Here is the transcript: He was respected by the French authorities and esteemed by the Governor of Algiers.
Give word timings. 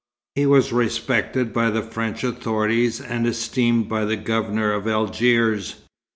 He 0.33 0.47
was 0.47 0.73
respected 0.73 1.53
by 1.53 1.69
the 1.69 1.83
French 1.83 2.23
authorities 2.23 2.99
and 2.99 3.27
esteemed 3.27 3.87
by 3.87 4.03
the 4.05 4.17
Governor 4.17 4.71
of 4.73 4.87
Algiers. 4.87 5.75